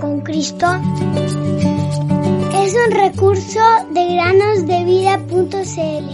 [0.00, 0.66] con Cristo
[2.54, 3.60] es un recurso
[3.90, 6.06] de granosdevida.cl.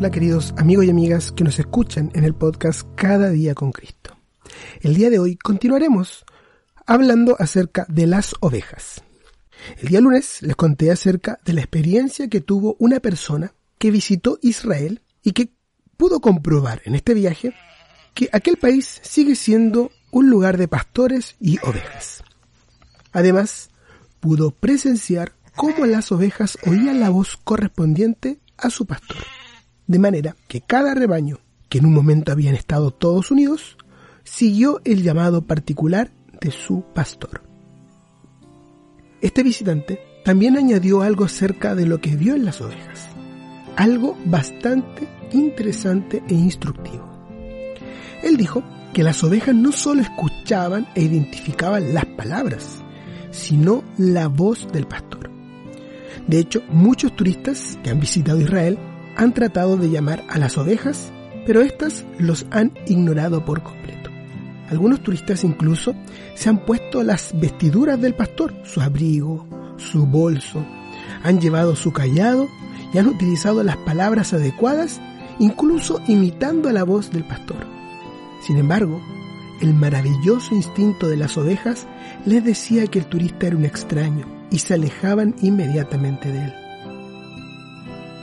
[0.00, 4.16] Hola queridos amigos y amigas que nos escuchan en el podcast Cada día con Cristo.
[4.80, 6.24] El día de hoy continuaremos
[6.86, 9.02] hablando acerca de las ovejas.
[9.76, 14.38] El día lunes les conté acerca de la experiencia que tuvo una persona que visitó
[14.40, 15.52] Israel y que
[15.98, 17.52] pudo comprobar en este viaje
[18.14, 22.24] que aquel país sigue siendo un lugar de pastores y ovejas.
[23.12, 23.68] Además,
[24.18, 29.18] pudo presenciar cómo las ovejas oían la voz correspondiente a su pastor
[29.90, 33.76] de manera que cada rebaño, que en un momento habían estado todos unidos,
[34.22, 37.42] siguió el llamado particular de su pastor.
[39.20, 43.08] Este visitante también añadió algo acerca de lo que vio en las ovejas,
[43.74, 47.10] algo bastante interesante e instructivo.
[48.22, 48.62] Él dijo
[48.94, 52.76] que las ovejas no solo escuchaban e identificaban las palabras,
[53.32, 55.28] sino la voz del pastor.
[56.28, 58.78] De hecho, muchos turistas que han visitado Israel
[59.20, 61.12] han tratado de llamar a las ovejas,
[61.46, 64.08] pero éstas los han ignorado por completo.
[64.70, 65.94] Algunos turistas incluso
[66.34, 70.64] se han puesto las vestiduras del pastor, su abrigo, su bolso,
[71.22, 72.48] han llevado su callado
[72.94, 75.02] y han utilizado las palabras adecuadas,
[75.38, 77.66] incluso imitando a la voz del pastor.
[78.46, 79.02] Sin embargo,
[79.60, 81.86] el maravilloso instinto de las ovejas
[82.24, 86.59] les decía que el turista era un extraño y se alejaban inmediatamente de él.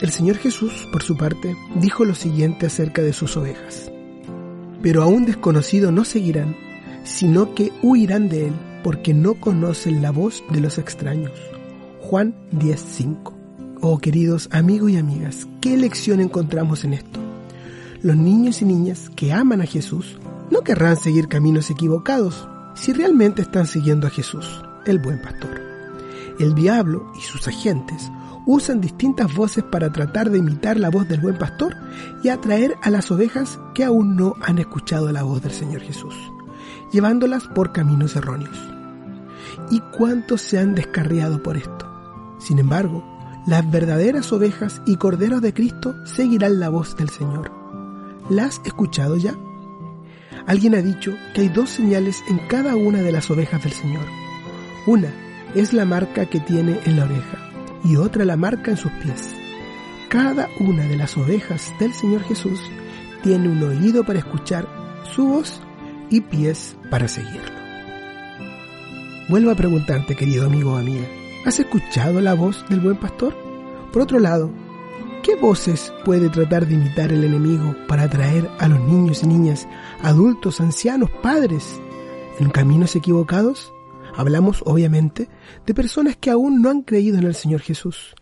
[0.00, 3.90] El Señor Jesús, por su parte, dijo lo siguiente acerca de sus ovejas.
[4.82, 6.54] Pero a un desconocido no seguirán,
[7.04, 8.52] sino que huirán de él,
[8.84, 11.32] porque no conocen la voz de los extraños.
[12.00, 13.32] Juan 10:5.
[13.80, 17.18] Oh queridos amigos y amigas, ¿qué lección encontramos en esto?
[18.02, 20.18] Los niños y niñas que aman a Jesús
[20.50, 25.75] no querrán seguir caminos equivocados si realmente están siguiendo a Jesús, el buen pastor.
[26.38, 28.10] El diablo y sus agentes
[28.46, 31.76] usan distintas voces para tratar de imitar la voz del buen pastor
[32.22, 36.14] y atraer a las ovejas que aún no han escuchado la voz del Señor Jesús,
[36.92, 38.56] llevándolas por caminos erróneos.
[39.70, 41.86] ¿Y cuántos se han descarriado por esto?
[42.38, 43.04] Sin embargo,
[43.46, 47.50] las verdaderas ovejas y corderos de Cristo seguirán la voz del Señor.
[48.28, 49.34] ¿La has escuchado ya?
[50.46, 54.04] Alguien ha dicho que hay dos señales en cada una de las ovejas del Señor.
[54.86, 55.12] Una
[55.56, 57.38] es la marca que tiene en la oreja
[57.82, 59.34] y otra la marca en sus pies.
[60.10, 62.60] Cada una de las ovejas del Señor Jesús
[63.22, 64.68] tiene un oído para escuchar
[65.14, 65.62] su voz
[66.10, 67.56] y pies para seguirlo.
[69.30, 71.06] Vuelvo a preguntarte, querido amigo o amiga,
[71.46, 73.34] ¿has escuchado la voz del buen pastor?
[73.94, 74.50] Por otro lado,
[75.22, 79.66] ¿qué voces puede tratar de imitar el enemigo para atraer a los niños y niñas,
[80.02, 81.80] adultos, ancianos, padres,
[82.38, 83.72] en caminos equivocados?
[84.16, 85.28] Hablamos, obviamente,
[85.66, 88.14] de personas que aún no han creído en el Señor Jesús.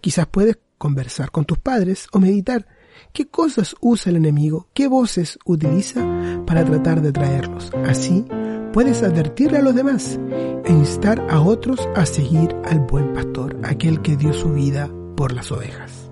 [0.00, 2.66] Quizás puedes conversar con tus padres o meditar
[3.12, 6.04] qué cosas usa el enemigo, qué voces utiliza
[6.46, 7.70] para tratar de traerlos.
[7.86, 8.24] Así
[8.72, 10.20] puedes advertirle a los demás
[10.64, 15.32] e instar a otros a seguir al buen pastor, aquel que dio su vida por
[15.32, 16.10] las ovejas.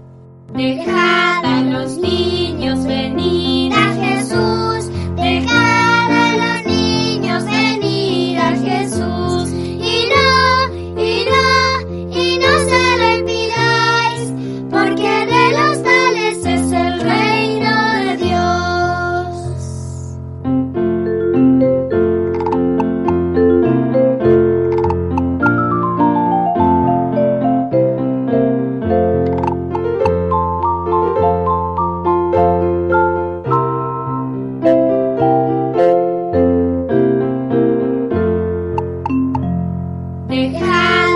[0.54, 3.43] Dejad a los niños venir.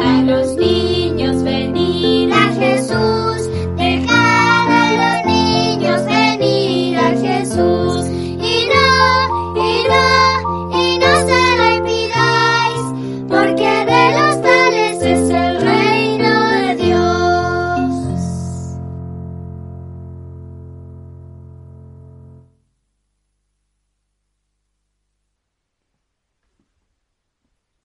[0.02, 0.97] a los niños.